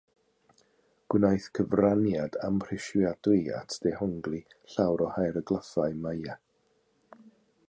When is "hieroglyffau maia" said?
5.19-6.41